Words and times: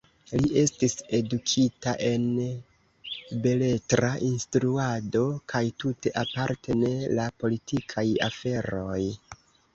Li 0.37 0.47
estis 0.59 0.93
edukita 1.17 1.91
en 2.07 2.23
beletra 3.43 4.09
instruado 4.29 5.23
kaj 5.55 5.63
tute 5.85 6.15
aparte 6.25 6.81
de 6.83 6.91
la 7.21 7.29
politikaj 7.45 8.07
aferoj. 8.33 8.99